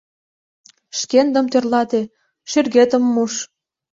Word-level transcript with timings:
—Шкендым 0.99 1.45
тӧрлате, 1.51 2.01
шӱргетым 2.49 3.03
муш. 3.13 3.33